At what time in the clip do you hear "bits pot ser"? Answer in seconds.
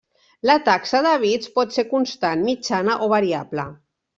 1.25-1.85